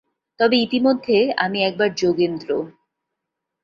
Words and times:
তবে 0.39 0.57
ইতিমধ্যে 0.57 1.33
আমি 1.37 1.63
একবার- 1.63 1.97
যোগেন্দ্র। 1.97 2.49